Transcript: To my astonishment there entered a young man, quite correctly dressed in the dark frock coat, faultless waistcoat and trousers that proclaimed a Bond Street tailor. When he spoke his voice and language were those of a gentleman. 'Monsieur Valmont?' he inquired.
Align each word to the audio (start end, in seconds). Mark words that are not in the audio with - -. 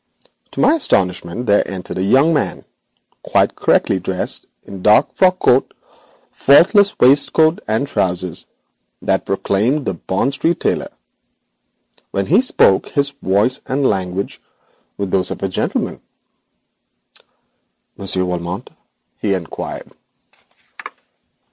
To 0.53 0.59
my 0.61 0.73
astonishment 0.73 1.45
there 1.45 1.61
entered 1.69 1.99
a 1.99 2.03
young 2.03 2.33
man, 2.33 2.65
quite 3.21 3.55
correctly 3.55 3.99
dressed 3.99 4.47
in 4.63 4.77
the 4.77 4.79
dark 4.79 5.13
frock 5.13 5.37
coat, 5.37 5.75
faultless 6.31 6.97
waistcoat 6.97 7.59
and 7.67 7.85
trousers 7.87 8.47
that 9.03 9.27
proclaimed 9.27 9.87
a 9.87 9.93
Bond 9.93 10.33
Street 10.33 10.59
tailor. 10.59 10.87
When 12.09 12.25
he 12.25 12.41
spoke 12.41 12.89
his 12.89 13.11
voice 13.11 13.61
and 13.67 13.85
language 13.87 14.41
were 14.97 15.05
those 15.05 15.29
of 15.29 15.43
a 15.43 15.47
gentleman. 15.47 16.01
'Monsieur 17.95 18.23
Valmont?' 18.25 18.71
he 19.19 19.35
inquired. 19.35 19.91